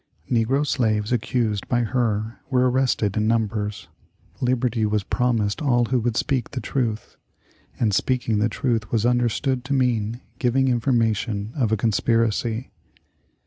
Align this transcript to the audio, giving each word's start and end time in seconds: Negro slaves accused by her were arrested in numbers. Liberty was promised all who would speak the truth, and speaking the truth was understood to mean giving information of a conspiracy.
Negro 0.31 0.65
slaves 0.65 1.11
accused 1.11 1.67
by 1.69 1.81
her 1.81 2.39
were 2.49 2.67
arrested 2.67 3.15
in 3.15 3.27
numbers. 3.27 3.87
Liberty 4.41 4.83
was 4.83 5.03
promised 5.03 5.61
all 5.61 5.85
who 5.85 5.99
would 5.99 6.17
speak 6.17 6.49
the 6.49 6.59
truth, 6.59 7.17
and 7.79 7.93
speaking 7.93 8.39
the 8.39 8.49
truth 8.49 8.91
was 8.91 9.05
understood 9.05 9.63
to 9.65 9.73
mean 9.73 10.19
giving 10.39 10.69
information 10.69 11.53
of 11.55 11.71
a 11.71 11.77
conspiracy. 11.77 12.71